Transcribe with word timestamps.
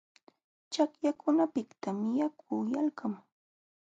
Chaqyakunapiqtam 0.71 1.97
yaku 2.19 2.53
yalqamun. 2.73 3.23